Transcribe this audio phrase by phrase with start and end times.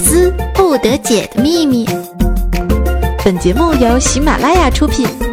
[0.00, 1.86] 思不得解的秘密。
[3.22, 5.29] 本节目由喜马拉雅出品。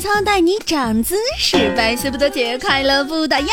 [0.00, 3.48] 操带你长姿势，百思不得解，快乐不打烊。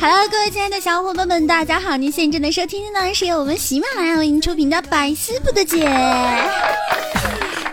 [0.00, 1.96] Hello，各位亲爱的小伙伴们，大家好！
[1.96, 5.88] 您现在正在收听的呢是由我们喜马拉雅为您出品的《百思不得解》。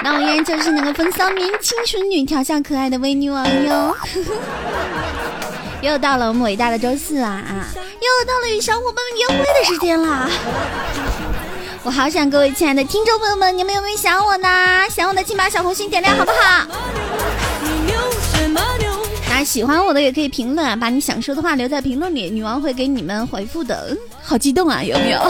[0.01, 3.95] 那我依然就是那个风骚年轻淑女、调笑可爱的微女王哟。
[5.81, 7.67] 又到了我们伟大的周四啊啊！
[7.75, 10.29] 又到了与小伙伴们约会的时间啦！
[11.85, 14.47] 我好想各位亲爱的听众朋友们，你们有没有想我呢？
[14.89, 16.65] 想我的请把小红心点亮好不好？
[19.29, 23.97] 那喜欢我的也可以评论，把你想说的话留在评论里，女王会给你们回复的。
[24.21, 25.19] 好激动啊，有没有？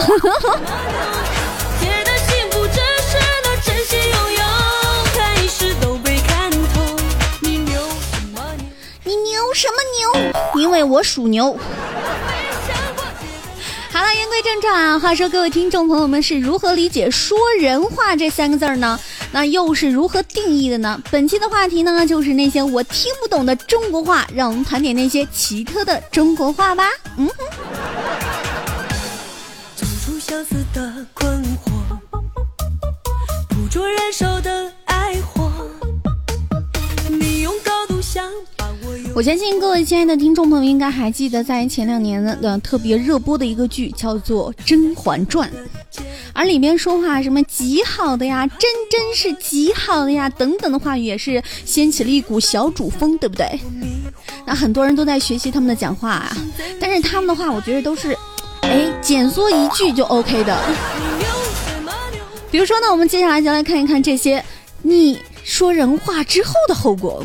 [9.02, 9.74] 你牛什么
[10.22, 10.32] 牛？
[10.62, 11.58] 因为我属牛。
[13.94, 14.98] 好了，言归正传啊。
[14.98, 18.98] 话说，各位听众朋友们是如何理解“说人话”这三个字儿呢？
[19.30, 21.00] 那又是如何定义的呢？
[21.12, 26.90] 本期的话题呢，就是那些我听不懂的中国话，让我们盘点那些奇特的中国话吧。
[27.16, 27.34] 嗯哼。
[39.14, 45.48] 我相信各位亲爱的听众朋友应该还记得，在前两年的特别热播的一个剧叫做《甄嬛传》，
[46.32, 53.46] 而里面说话什么极好的呀，真真是极好的呀等等的话语，也是掀起了一股小主风，对不对？
[54.44, 56.36] 那很多人都在学习他们的讲话啊，
[56.80, 58.18] 但是他们的话，我觉得都是，
[58.62, 60.58] 哎，简缩一句就 OK 的。
[62.50, 64.44] 比如说呢，我们接下来就来看一看这些
[64.82, 67.22] 你说人话之后的后果。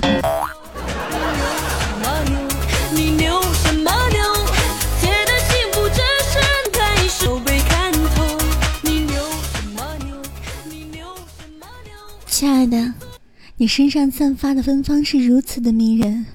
[13.61, 16.27] 你身上散发的芬芳是如此的迷人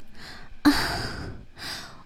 [0.61, 0.71] 啊！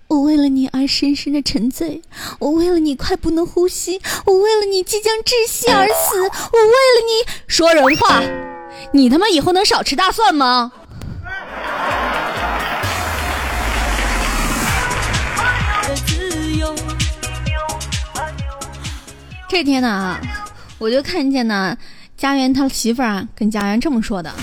[0.07, 2.03] 我为了你而深深的沉醉，
[2.39, 8.23] 我为了你快不能呼吸，我为了你即将窒息而死，我为了你说人话，
[8.93, 10.71] 你他妈以后能少吃大蒜吗？
[19.49, 20.17] 这天呢，
[20.79, 21.77] 我就看见呢。
[22.17, 24.35] 家园他媳妇儿啊，跟家园这么说的：“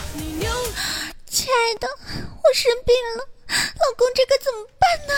[1.36, 5.16] 亲爱的，我生病了，老公，这可怎么办呢？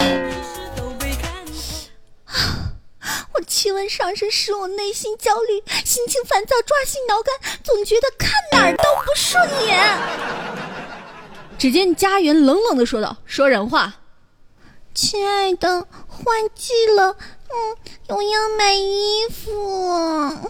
[2.26, 2.74] 啊，
[3.36, 9.78] 我气温上升使我内心焦虑，心情烦躁，抓心挠肝，总觉得看哪儿都不顺眼。”
[11.60, 13.94] 只见家园冷冷的说道：“说人话，
[14.96, 17.16] 亲爱的，换季了，
[17.50, 20.50] 嗯，我要买衣服。”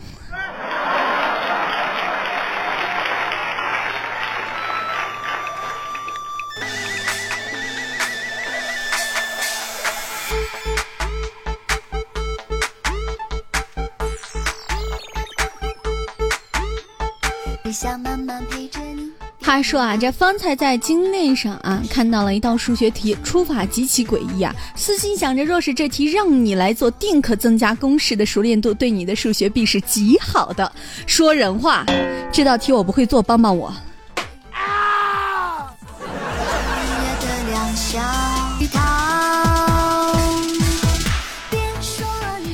[19.41, 24.53] 话说啊，这方才在精练上啊看到了一道数学题，出法极其诡异啊。
[24.75, 30.69] 私心想着，若是这题让你来做，定可增加公式的熟练度，对你的数学必是极好的。
[31.05, 31.85] 说人话，
[32.31, 33.73] 这道题我不会做，帮帮我。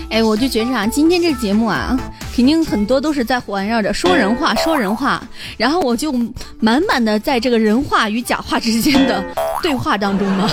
[0.09, 1.97] 哎，我就觉着啊，今天这节目啊。
[2.35, 5.21] 肯定很多都是在环绕着说人话，说人话，
[5.55, 6.11] 然后我就
[6.59, 9.23] 满满的在这个人话与假话之间的
[9.61, 10.49] 对话当中嘛。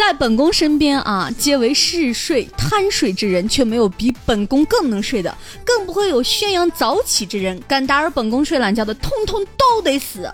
[0.00, 7.62] 在本宫身边啊，皆为嗜睡贪睡之人，却没有比本宫更能睡的，更不会有宣扬早起之人。
[7.68, 10.32] 敢打扰本宫睡懒觉的，通通都得死。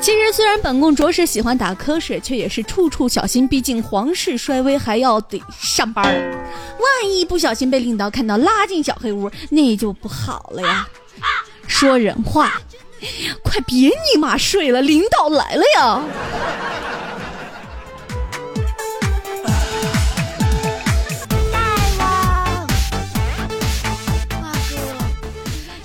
[0.00, 3.46] 其实，虽然本宫着实喜欢打瞌睡，却也是处处小心。
[3.48, 6.04] 毕竟皇室衰微，还要得上班。
[6.04, 10.88] 万一不小心被领导看到，拉进小黑屋，那就不好了呀。
[11.66, 12.62] 说人话，
[13.42, 16.00] 快别尼玛睡了，领导来了呀！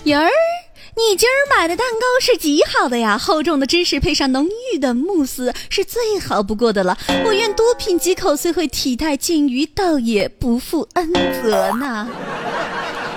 [0.08, 0.30] 大王，儿
[0.96, 6.98] 你今儿买的蛋糕是极好的呀，厚重的芝士配上浓郁的慕斯是最好不过的了。
[7.26, 12.08] 我愿多品几口，虽会体态近于，倒也不负恩泽呢。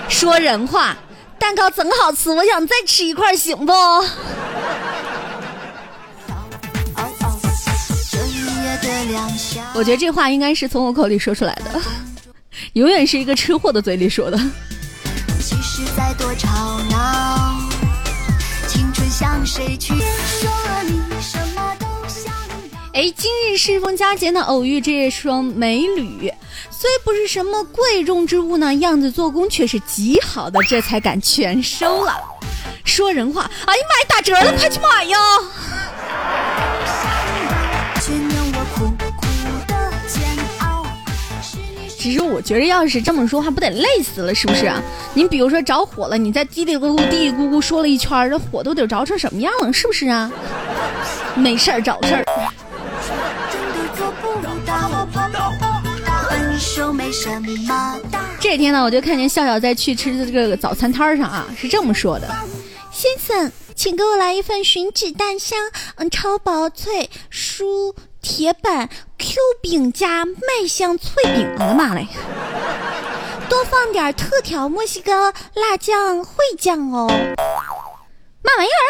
[0.09, 0.97] 说人话，
[1.39, 3.73] 蛋糕怎好吃，我想再吃一块，行不？
[9.75, 11.81] 我觉得这话应该是从我口里说出来的，
[12.73, 14.39] 永远是一个吃货的嘴里说的。
[15.97, 17.61] 再多吵闹，
[18.67, 19.95] 青春向谁去
[22.93, 26.33] 哎，今日适逢佳节呢，偶遇这双美女，
[26.71, 32.15] 虽不是什么贵重之物呢，样子做工却是极好的，这才敢全收了。
[32.85, 35.19] 说人话，哎呀妈呀，打折了，快去买呀！
[42.01, 44.81] 其实我觉得，要是这么说话，不得累死了，是不是啊？
[45.13, 50.33] 你比如说着火了，你在嘀嘀咕咕、嘀嘀咕咕说了一圈，这火都得着成什么样了，是不是啊？
[51.37, 52.25] 没事儿找事儿。
[58.41, 62.27] 这天呢，我就看见笑笑在去吃的这个早餐摊上啊，是这么说的
[62.91, 65.59] ：“先生，请给我来一份吮指蛋香，
[65.97, 68.89] 嗯，超薄脆酥。”铁板
[69.19, 72.07] Q 饼加麦香脆饼，我的妈嘞！
[73.49, 76.27] 多放点特调墨西哥辣酱烩
[76.59, 77.09] 酱哦。
[77.09, 78.85] 嘛玩意儿？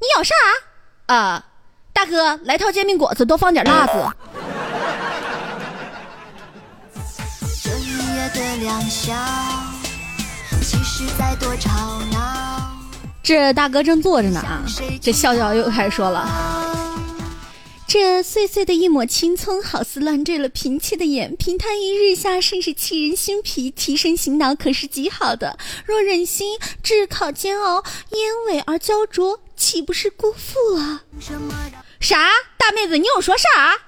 [0.00, 0.34] 你咬啥？
[1.06, 1.44] 啊，
[1.92, 3.92] 大哥，来套煎饼果子，多放点辣子。
[13.22, 14.62] 这大哥正坐着呢啊，
[15.00, 16.85] 这笑笑又开始说了。
[17.88, 21.36] 这碎碎的一抹青葱，好似乱坠了平气的眼。
[21.36, 25.56] 平摊于日下，甚是沏人心脾，提神醒脑，可是极好的。
[25.84, 31.02] 若忍心炙烤煎熬，烟尾而焦灼，岂不是辜负了？
[32.00, 32.28] 啥？
[32.58, 33.78] 大妹子，你又说啥？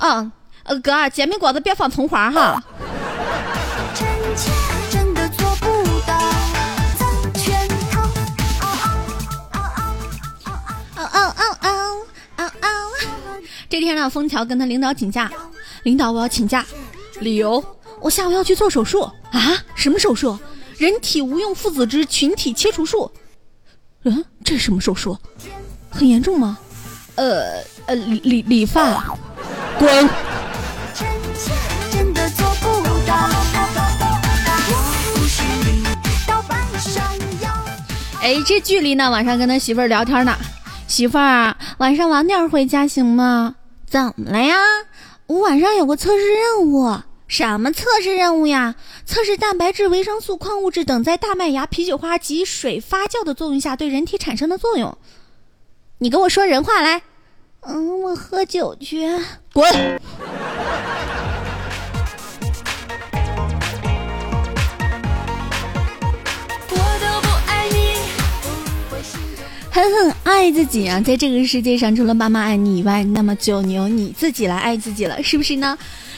[0.00, 0.32] 嗯，
[0.62, 2.64] 呃，哥，煎饼果子别放葱花哈。
[13.74, 15.28] 这天呢，枫桥跟他领导请假，
[15.82, 16.64] 领导我要请假，
[17.18, 17.60] 理由
[18.00, 19.00] 我下午要去做手术
[19.32, 19.58] 啊？
[19.74, 20.38] 什么手术？
[20.78, 23.10] 人体无用父子之群体切除术。
[24.04, 25.18] 嗯，这什么手术？
[25.90, 26.56] 很严重吗？
[27.16, 29.12] 呃呃，理理理发，
[29.76, 30.08] 滚！
[38.22, 39.10] 哎，这距离呢？
[39.10, 40.32] 晚上跟他媳妇儿聊天呢，
[40.86, 43.56] 媳妇儿，晚上晚点回家行吗？
[43.94, 44.56] 怎么了呀？
[45.28, 46.98] 我晚上有个测试任务，
[47.28, 48.74] 什么测试任务呀？
[49.06, 54.98] 测试蛋白质、维生素、矿物质等在大麦芽、啤酒花及水发酵的作用下对人体产生的作用。
[55.98, 57.02] 你跟我说人话来。
[57.60, 59.08] 嗯，我喝酒去。
[59.52, 60.00] 滚。
[69.74, 71.00] 狠狠爱自己啊！
[71.00, 75.76] 在这个世界上，除了爸妈爱你以外，那么就由你自己来爱自己了，是不是呢？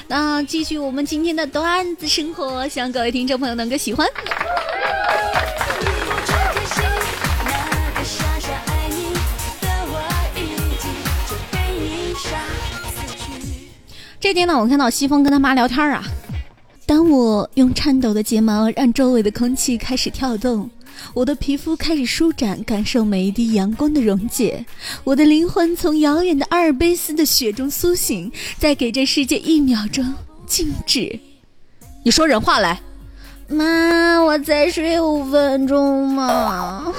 [0.08, 4.06] 那继续我们今天的段子生活，希望各位听众朋友能够喜欢。
[14.20, 16.04] 这天呢，我看到西风跟他妈聊天啊。
[16.84, 20.68] 当我用颤抖的睫毛让周围的空气开始跳动。
[21.14, 24.64] 我的皮肤开始舒展，感受每一滴阳光的溶解。
[25.04, 30.14] 我的灵魂从遥远的阿尔卑斯的雪中苏醒，再给这世界一秒钟
[30.46, 31.18] 静止。
[32.04, 32.80] 你说人话来，
[33.48, 36.92] 妈，我再睡五分钟嘛。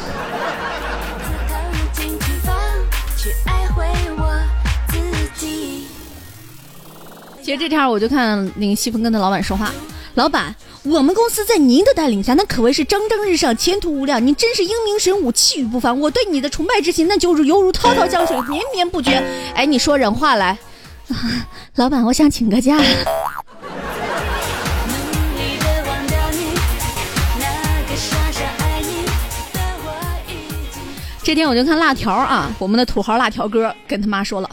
[7.43, 9.71] 其实这天我就看那个西风跟他老板说话，
[10.15, 10.53] 老板。
[10.89, 14.25] 我们公司在您的带领下，那可谓是蒸蒸日上，前途无量。
[14.25, 15.99] 您真是英明神武，气宇不凡。
[15.99, 19.21] 我对你的崇拜之情，那就是犹如滔滔江水，绵绵不绝。
[19.53, 20.57] 哎，你说人话来，
[21.75, 22.79] 老板，我想请个假。
[31.21, 34.49] 这天我就看辣条啊，我们的土豪辣条哥跟他妈说了。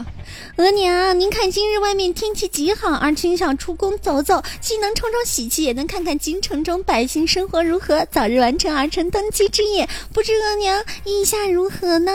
[0.57, 9.89] 额娘，您看今日外面天气极好，儿臣想出宫走走，既能冲冲喜气，也能看看京城中百姓生活如何，早日完成儿臣登基之业。
[10.13, 12.13] 不知额娘意下如何呢？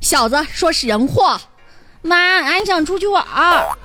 [0.00, 1.42] 小子，说是人话。
[2.02, 3.76] 妈，俺想出去玩儿。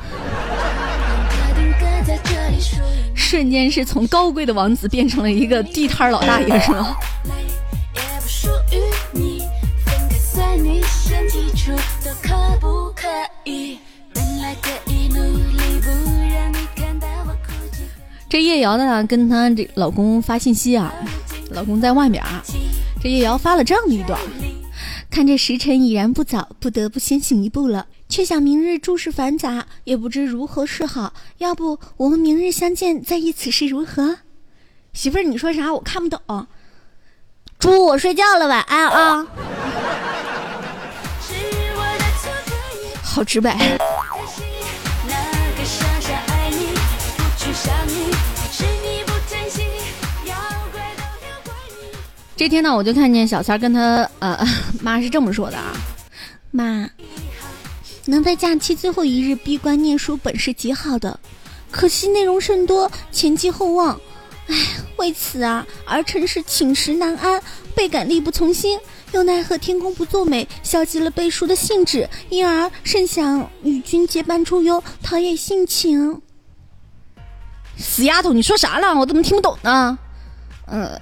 [3.16, 6.96] 瞬间是从高贵的王子变成了一个地摊老大爷，是吗？
[18.30, 20.94] 这叶瑶呢跟她这老公发信息啊
[21.50, 22.44] 老公在外面啊
[23.02, 24.20] 这叶瑶发了这样的一段
[25.10, 27.88] 看这时辰已然不早不得不先行一步了。
[28.08, 34.18] 却想明日诸事繁杂也不知如何是好要不我们明日相见在一起是如何？
[34.94, 35.72] 媳妇儿你说啥？
[35.74, 36.48] 我看不懂。
[37.60, 39.28] 猪我睡觉了晚安啊。
[43.10, 43.58] 好直白。
[52.38, 54.48] 这天呢，我就看见小三跟他呃
[54.80, 55.74] 妈是这么说的啊，
[56.52, 56.90] 妈，
[58.06, 61.20] 能在假期最后一日闭关念书本是极好的，
[61.70, 64.00] 可惜内容甚多，前期后望，
[64.48, 64.56] 唉，
[64.96, 67.42] 为此啊，儿臣是寝食难安，
[67.76, 68.80] 倍感力不从心。
[69.12, 76.22] 又奈何天公不作美，消极了背书的兴致，因而甚想与君结伴出游，陶冶性情。
[77.78, 78.94] 死丫头，你说啥了？
[79.00, 79.98] 我怎么听不懂呢？
[80.66, 81.00] 呃。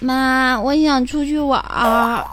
[0.00, 2.24] 妈，我想出去玩儿。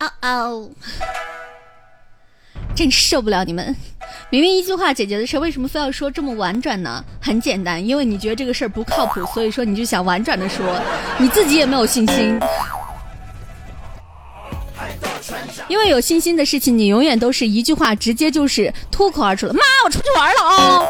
[0.00, 0.68] 哦哦，
[2.74, 3.76] 真受不了你们！
[4.28, 7.02] 明明一句话解决的事，为什么非要说这么婉转呢？
[7.20, 10.66] 很简单，因为你觉得这个事儿不靠谱，所以说你就想婉转的说，
[11.16, 12.36] 你自己也没有信心。
[15.68, 19.54] 因为有信心的事情，你永远都是一句话，直接就是脱口而出了。
[19.54, 20.82] 妈，我出去玩了啊！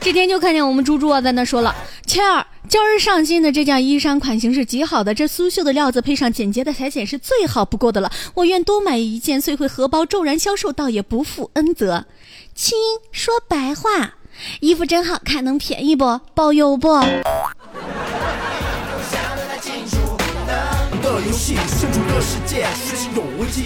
[0.00, 1.74] 这天就看见我们猪猪啊在那说了
[2.06, 8.10] ：“倩儿，今儿上新的这件衣裳款型是极好的，这苏绣的料子配上简洁的裁剪是最好不过的了。
[8.34, 12.06] 我愿多买一件，虽会荷包骤然销售，倒也不负恩泽。
[12.54, 12.76] 亲，
[13.12, 14.14] 说白话。”
[14.60, 16.20] 衣服真好看，能便宜不？
[16.34, 16.88] 包邮不？
[21.02, 22.66] 的游戏，身处的世界，
[23.14, 23.62] 有危机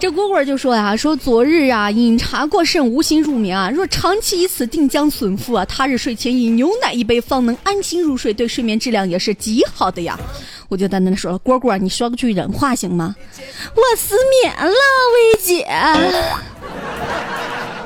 [0.00, 3.68] 这蝈蝈就说呀：“说昨日啊，饮茶过甚，无心入眠啊。
[3.68, 5.62] 若长期以此，定将损腹啊。
[5.66, 10.18] 他日睡前饮牛奶一杯，方能安心入睡，对睡眠质量也是极好的呀。”
[10.68, 13.14] 我就在那说了：“蝈蝈，你说句人话行吗？”
[13.76, 15.68] 我失眠了，薇姐。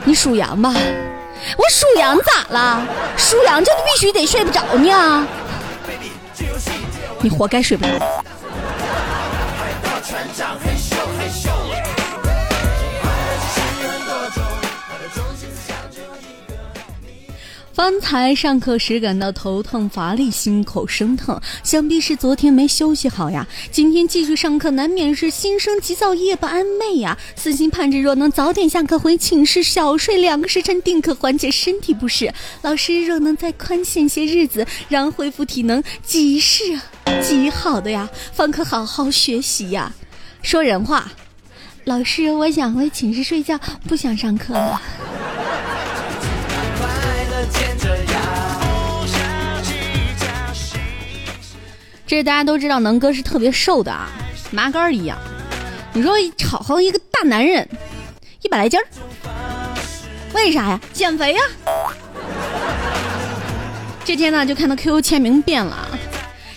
[0.04, 0.73] 你属羊吧？
[0.73, 2.87] 我属羊咋了？
[3.16, 5.26] 属羊就必须得睡不着呢？
[7.21, 7.90] 你活该睡不着。
[17.74, 23.44] 方才上课时感到头疼乏力，心口生疼，想必是昨天没休息好呀。
[23.72, 27.18] 今天继续上课，难免是心生急躁，夜不安寐呀。
[27.34, 32.32] 私心盼着若能早点下课回寝室，小睡两个时辰，定可缓解身体不适。
[32.62, 36.62] 老师若能再宽限些日子，让恢复体能，极是
[37.20, 38.08] 极好的呀。
[38.32, 39.92] 方可好好学习呀。
[40.42, 41.10] 说人话，
[41.82, 44.80] 老师，我想回寝室睡觉，不想上课了。
[52.06, 54.11] 这大家都知道，能哥是特别瘦的啊，
[54.50, 55.18] 麻杆一样。
[55.94, 56.12] 你说
[56.46, 57.66] 好好一个大男人，
[58.42, 58.87] 一百来斤儿，
[60.34, 60.80] 为啥呀？
[60.92, 61.40] 减肥呀。
[64.04, 65.88] 这天呢，就看到 QQ 签名变了，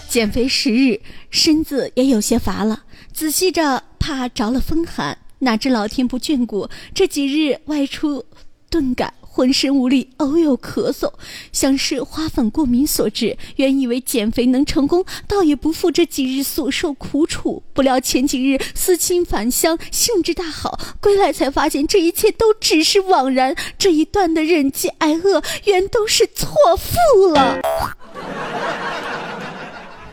[0.09, 0.99] 减肥十日，
[1.29, 8.25] 身子也有些乏了，仔细着怕着了风寒，哪知老天不眷顾，这几日外出，
[8.69, 9.13] 顿感。
[9.37, 11.13] 浑身无力，偶有咳嗽，
[11.51, 13.37] 像是花粉过敏所致。
[13.57, 17.61] 原以为减肥能成功，倒也不负这几日所受苦楚。
[17.71, 23.55] 不料前几日思亲返乡，兴致大好，归来才发现这一切都只是枉然。
[23.77, 27.59] 这一段的忍饥挨饿，原都是错付了。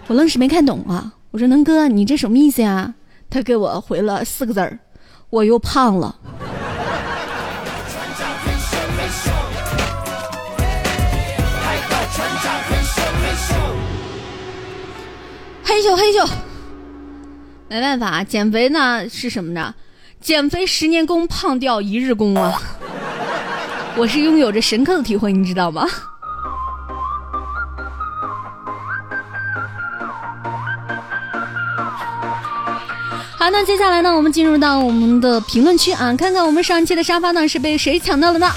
[0.07, 1.15] 我愣是没看懂啊！
[1.31, 2.93] 我说能哥，你这什么意思呀？
[3.31, 4.81] 他给我回了四个字儿：
[5.31, 6.15] 我又胖了。
[15.67, 16.29] 嘿咻嘿咻，
[17.69, 19.75] 没办法，减肥呢是什么呢？
[20.21, 22.61] 减肥十年功，胖掉一日功啊！
[23.97, 25.87] 我是拥有着深刻的体会，你知道吗？
[33.37, 38.51] 好，那接下来呢，我们进入到我们的评论区啊，看看我们上期的沙发呢是被谁抢到了呢？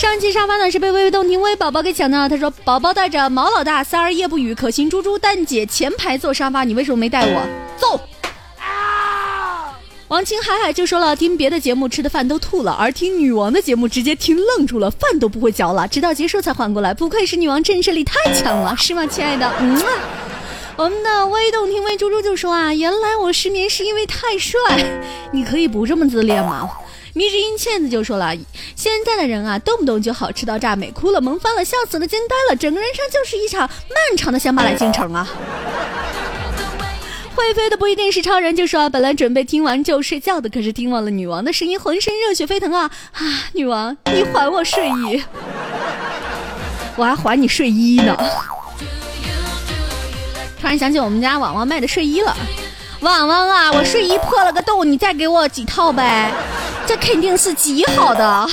[0.00, 2.26] 上期沙发呢是被微微动听微宝宝给抢到了。
[2.26, 7.42] 他说：“宝宝带着毛老大、三儿夜不语、可心猪猪、蛋姐前排坐沙发，你为什么没带我？”
[7.76, 8.00] 走！
[10.08, 16.94] 王清海海就说了，听别的节目吃的饭都吐了，而听女王的节目直接听愣住了，饭都不会嚼了，直到结束才缓过来。
[16.94, 19.52] 不愧是女王，震慑力太强了，是吗，亲爱的？
[19.60, 19.76] 嗯。
[19.76, 19.86] 啊
[20.76, 24.58] 我们的微动听微猪猪就说啊，原来我失眠是因为太帅，
[25.30, 26.66] 你可以不这么自恋吗？
[27.12, 28.34] 迷之音倩子就说了，
[28.76, 35.28] 现在的人啊，动不动就好吃到炸，美哭了，萌翻了，笑死了，惊呆了，整个人生就是一场漫长的乡巴佬进程啊。
[37.34, 43.22] 会飞的不一定是超人，就说本来准备听完就睡觉的，可是听完了女王的声音，浑身热血沸腾啊啊！
[43.54, 45.24] 女王，你还我睡衣，
[46.96, 48.14] 我还还你睡衣呢。
[50.60, 52.36] 突然想起我们家网网卖的睡衣了，
[53.00, 56.30] 网网啊，我睡衣破了个洞，你再给我几套呗，
[56.90, 58.48] 这肯定是极好的。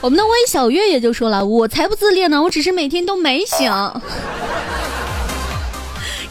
[0.00, 3.68] 我们的微小月也就说了，我才不自恋呢，我只是每天都没醒。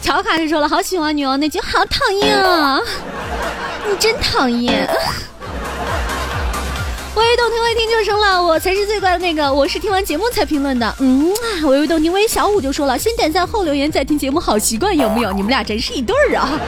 [0.02, 2.80] 乔卡就说了，好喜欢女王那句，好讨厌啊，
[3.86, 4.90] 你真讨厌。
[7.16, 9.54] 微微动听，微听就生了，我才是最乖的那个。
[9.54, 10.96] 我是听完节目才评论的。
[11.00, 15.32] 嗯啊，微微动听，微小五就说了，先点赞后留言再听节目，好习惯有没有？
[15.32, 16.60] 你们俩真是一对儿啊！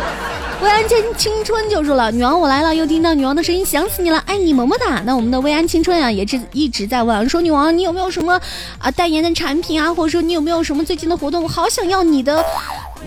[0.61, 5.01] 薇安青青春就说了，女王我来了，又听到女王的声音，想死你了，爱你么么哒。
[5.03, 8.39] 那我们的薇安青春啊，也是一直在问说，女王你有没有什么
[8.77, 11.41] 啊代言的产品啊，或者说你有没有什么最近的活动？
[11.41, 12.45] 我好想要你的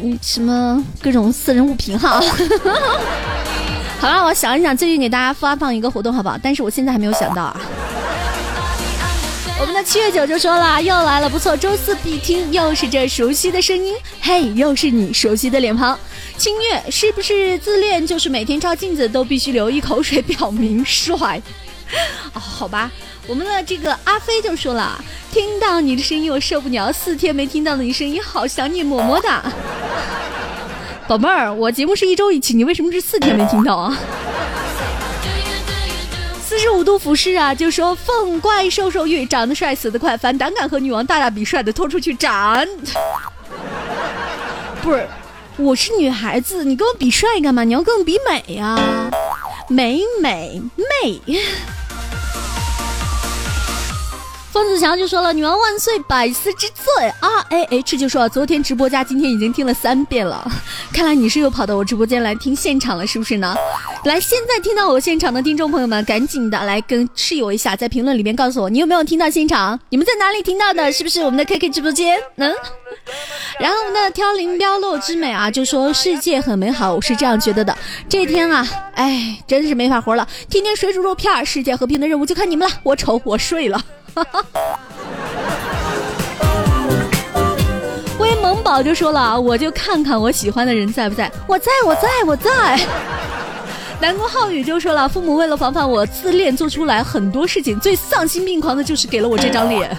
[0.02, 2.20] 嗯什么各种私人物品哈。
[4.00, 6.38] 好了，我想一想，最近给大家发放一个活动，好不好？
[6.40, 7.60] 但是我现在还没有想到啊。
[9.60, 15.98] 我们的七月九就说了，又来了，不错，周四必听，又是这熟悉的声音，嘿，又是你熟悉的脸庞。
[16.36, 18.06] 清月是不是自恋？
[18.06, 21.42] 就是每天照镜子都必须流一口水，表明帅。
[22.34, 22.88] 哦，好吧，
[23.26, 29.42] 我们的这个阿飞就说了，听到你的声音我受不了，四天没听到你声音，好想你，么么哒。
[31.08, 33.98] 宝贝儿，我节目是一周一期，你为什么是四天没听到啊？
[36.44, 42.68] 四十五度俯视啊，就说凤怪瘦瘦玉长得帅死得快，反胆敢和女王大大比帅的拖出去斩。
[44.82, 45.08] 不是，
[45.56, 47.64] 我是女孩子，你跟我比帅干嘛？
[47.64, 48.78] 你要跟我比美呀，
[49.66, 51.22] 美美美。
[54.50, 57.04] 方子强就说了：“女王万岁，百思之最。
[57.20, 60.50] ”R A H 就说：“昨天直播加今天已经听了三遍了，
[60.92, 63.54] 看来你是又跑到我直播间来听现场了，是不是呢？
[64.04, 70.90] 来，现在听到我现场的听众朋友们，赶紧的来跟室友一下，在评论里面告诉我你有没有听到现场，你们在哪里听到的？
[70.90, 72.18] 是不是我们的 K K 直播间？
[72.36, 72.52] 嗯。
[73.60, 77.76] 然后我们的挑林标落之美啊，就说世界很美好，我是这样觉得的。
[78.08, 82.74] 这天啊，哎，真是没法活了，天天水煮肉片，世界和平的任务就看你们了。
[82.82, 83.84] 我丑，我睡了。
[88.18, 92.78] 威萌宝就说了，我就看看我喜欢的人在不在，我在我在我在。
[94.00, 99.96] 南宫浩宇就说了，父母为了防范我自恋，做出来很多事情，最丧心病狂的就是给了我这张脸。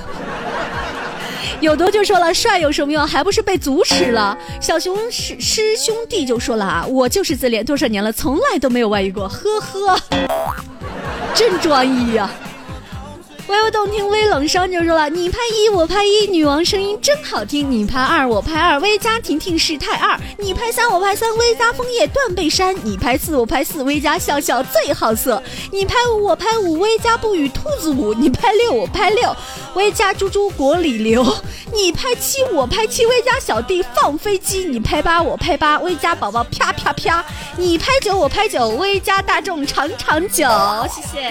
[1.60, 4.38] 有毒就说了，帅有什么用，还不是被阻止了。
[4.62, 10.00] 小熊师师兄弟就说了啊，我就是自恋多少年了，从来都没有外遇过，呵呵，
[11.34, 12.30] 真专一呀。
[13.50, 29.36] 微微动听，微冷声就说了：“你拍一，我拍一，女王声音真好听；你拍二，我拍二，微加婷婷是太二；你拍三，我拍三，微加枫叶断背山；你拍四，我拍四，微加笑笑最好色；你拍五，我拍五，微加不语兔子舞；你拍六，我拍六，
[29.74, 31.24] 微加猪猪国里流；
[31.74, 37.24] 你拍七，我拍七，微加小弟放飞机；你拍八，我拍八，微加宝宝啪啪啪；
[37.58, 40.46] 你拍九，我拍九，微加大众长长久。
[40.94, 41.28] 谢谢。”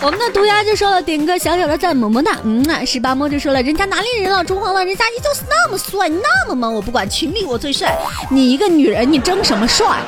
[0.00, 2.38] 我们的毒牙就说了，点个小小的赞，么么哒。
[2.44, 6.72] 嗯啊，十八摸就说了，人家哪里人老珠黄了，人家依旧是那么帅，那么萌。
[6.72, 7.98] 我不管，群里我最帅。
[8.30, 9.98] 你一个女人，你争什么帅？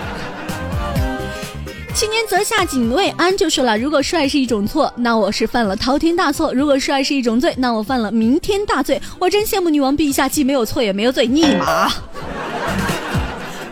[1.92, 9.02] 青年泽下警卫安就说了，如果帅是一种错，那我是犯了滔天大错；如果帅是一种罪，那我犯了弥天大罪。
[9.18, 11.90] 我真羡慕女王陛下，既没有错也没有罪，尼玛！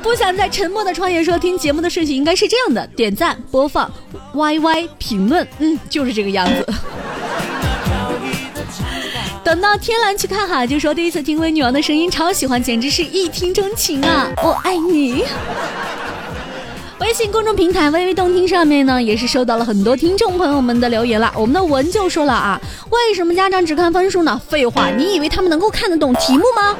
[0.03, 3.91] 不想在沉默的创业说，听节目的顺序应该是这样的：点赞、播放、
[4.35, 6.67] YY、评论，嗯，就是这个样子。
[9.43, 14.29] 等到天蓝去看哈，就说第一次听微女王的声音，超喜欢，简直是一听钟情啊！
[14.43, 15.25] 我爱你。
[17.01, 21.33] 微信公众平台微微动听上面呢，也是收到了很多听众朋友们的留言了。
[21.35, 22.61] 我们的文就说了啊，
[22.91, 24.39] 为什么家长只看分数呢？
[24.49, 26.77] 废话，你以为他们能够看得懂题目吗？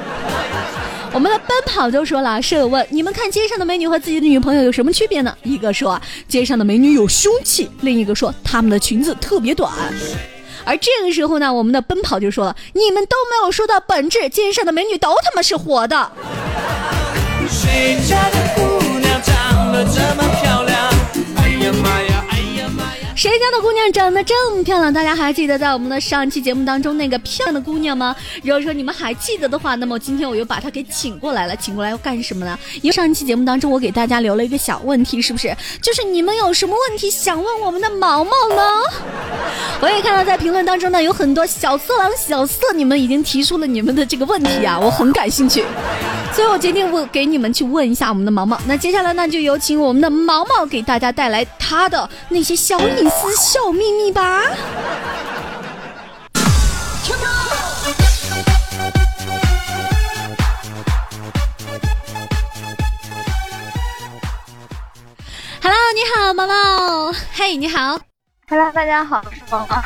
[1.11, 5.35] 我们的奔跑就说了，舍友问你们看街上的美女和自己的女朋友有什么区别呢？
[5.43, 9.71] 一个说街上的美女有凶器，另一个说她们的裙子特别短。
[10.63, 16.11] 而这个时候呢，我们的奔跑就说了：“你们都没有说到本质，街上的美女都他妈是活的。”
[17.49, 18.78] 谁家的姑
[23.69, 24.91] 姑娘长得这么漂亮？
[24.91, 28.15] 大家还记得在我们的上一期节目当中那个漂亮的姑娘吗？
[28.41, 31.55] 如果说你们还记得的话，那么今天我又把她给请过来了。
[31.55, 32.57] 请过来要干什么呢？
[32.81, 35.55] 因为上一期节目当中我给大家留了一个小问题，是不是？
[35.83, 38.63] 就是你们有什么问题想问我们的毛毛呢？
[39.81, 45.63] 我也看到在评论当中呢有很多小色狼、小色，你们已经提出了你们的这个问题啊，我很感兴趣，
[46.33, 48.59] 所以我决定问给你们去问一下我们的毛毛。
[48.65, 53.07] 那接下来呢，就有请我们的毛毛给大家带来他的那些小隐。
[53.09, 54.41] 私小小秘密吧。
[65.61, 67.13] Hello，你好，毛毛。
[67.33, 67.99] 嘿，你好。
[68.47, 69.83] Hello，大家好，我是毛毛。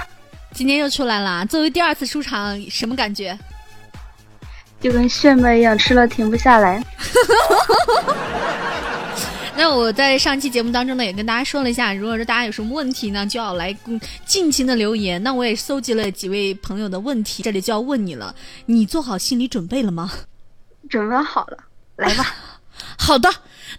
[0.54, 3.36] 今天又出来了，作为第二次出场，什么感觉？
[4.80, 6.80] 就跟炫迈一样，吃了停不下来。
[9.56, 13.76] 那我在上期节目当中呢，也跟大家说了一下，如果说大家有什么问题呢，就要来
[14.26, 15.22] 尽情的留言。
[15.24, 18.36] 那我也搜集了几位朋友的问题，这里就要问你了，
[18.66, 20.12] 你做好心理准备了吗？
[20.90, 21.58] 准备好了，
[21.98, 22.36] 来吧。
[22.98, 23.30] 好的，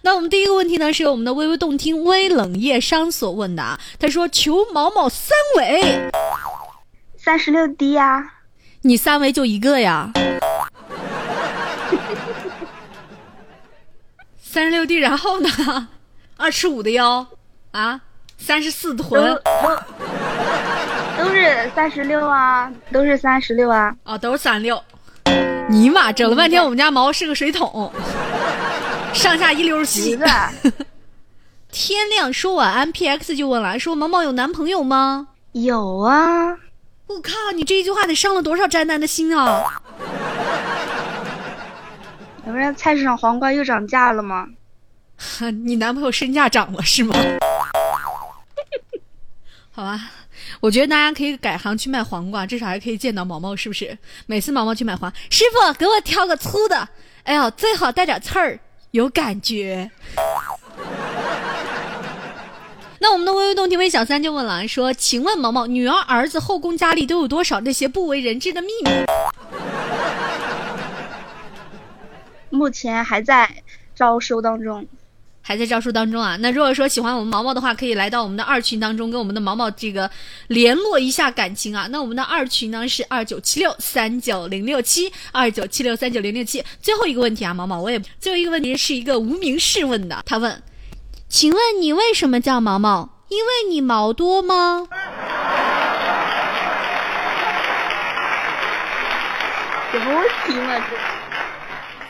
[0.01, 3.79] 那我们第一个问题呢，是由我们的微微动听微冷夜殇所问的啊。
[3.99, 6.09] 他说：“求毛毛三围，
[7.17, 8.33] 三十六 D 呀，
[8.81, 10.11] 你三围就一个呀。”
[14.55, 15.49] 三十六 D，然后呢？
[16.37, 17.27] 二尺五的腰，
[17.71, 17.99] 啊，
[18.37, 19.37] 三十四的臀，
[21.17, 24.81] 都是三十六啊，都是三十六啊，哦，都是三六。
[25.67, 27.91] 尼玛，整了半天，我们家毛是个水桶，
[29.13, 30.17] 上下一溜齐。
[31.69, 35.27] 天亮说晚安，P X 就问了，说毛毛有男朋友吗？
[35.51, 36.55] 有啊。
[37.07, 39.81] 我靠，你这一句话得伤了多少宅男的心啊！
[42.45, 44.47] 不是菜市场黄瓜又涨价了吗？
[45.65, 47.15] 你男朋友身价涨了是吗？
[49.71, 49.99] 好吧，
[50.61, 53.97] 我觉得大家可以改行去卖黄瓜，至少还可以见到毛毛，是不是？
[54.25, 56.87] 每次毛毛去买黄，师傅给我挑个粗的，
[57.23, 58.59] 哎呦，最好带点刺儿，
[58.91, 59.91] 有感觉。
[62.99, 68.89] 那我们的微微动听微小三就问了，说：“请问毛毛，女儿儿子后宫佳丽都有多少那些不为人知的秘密？”
[72.55, 73.49] 目前还在
[73.93, 74.87] 招收当中，
[75.41, 76.35] 还在招收当中啊。
[76.39, 80.09] 那如果说喜欢我们毛毛的话，可以来到我们的二群当中，跟我们的毛毛这个
[80.47, 81.87] 联络一下感情啊。
[81.91, 86.63] 那我们的二群呢是二九七六三九零六七二九七六三九零六七。
[86.81, 90.63] 最后一个问题啊，毛毛，我也最后一个问题是一个无名氏问的，他问：
[91.27, 93.09] 请问你为什么叫毛毛？
[93.27, 94.87] 因为你毛多吗？
[99.91, 101.14] 什么问题吗这？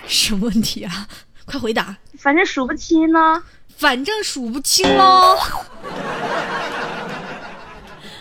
[0.07, 1.07] 什么问题啊？
[1.45, 1.95] 快回答！
[2.17, 3.43] 反正数不清呢。
[3.77, 5.37] 反正数不清喽。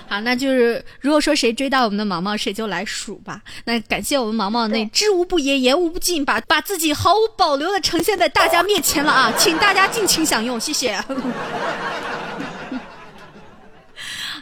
[0.07, 3.40] 好，那就是如果说谁追到我们的毛毛，谁就来数吧。
[3.64, 9.33] 那感谢我们毛毛那知无不言，言无不尽，把把自己毫无保留的呈现在大家面前了啊！
[9.38, 11.03] 请大家尽情享用，谢谢。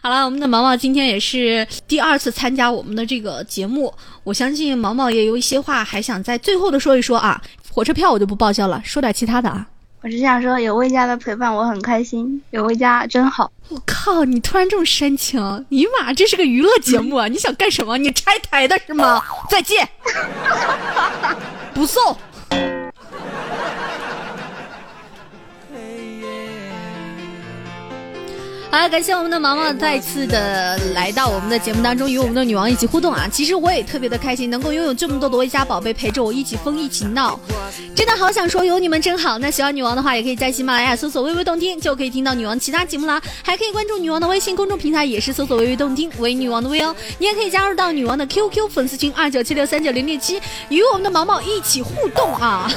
[0.03, 7.41] 好了，我们的毛毛今天也是第二次参加我们的这个节目，我相信毛毛也有一些话还想在最后的说一说啊。
[7.71, 9.67] 火车票我就不报销了，说点其他的啊。
[10.03, 13.51] 我只想说，有魏家的陪伴我很开心，有魏家真好。
[13.69, 17.27] 我靠，你突然这么煽情，尼玛，这是个娱乐节目啊！
[17.33, 17.97] 你想干什么？
[17.97, 19.23] 你拆台的是吗？
[19.49, 19.89] 再见，
[21.73, 22.17] 不送。
[28.73, 33.29] 好，感谢我们的毛毛再次的来到我们的节目当中，与我们的女王一起互动啊！
[33.31, 37.39] 其实我也特别的开心，能够拥有这么多的微家宝贝陪着我一起疯一起闹，
[37.95, 39.37] 真的好想说有你们真好。
[39.37, 43.21] 那喜欢女王的话，也可以在喜马拉雅搜索“微微动听”，就可以听到女王其他节目啦。
[43.43, 46.97] 还可以关注女王的微信公众平台，也是搜索“微微动听”为女王的微哦。
[47.19, 52.73] 你也可以加入到女王的 QQ 粉丝群二九七六三九零六七，与我们的毛毛一起互动啊！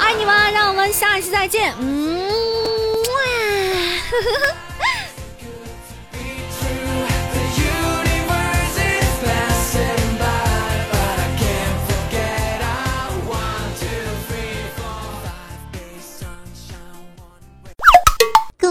[0.00, 1.74] 爱你们，让我们下期再见。
[1.78, 3.12] 嗯，哇。
[4.10, 4.67] 呵呵呵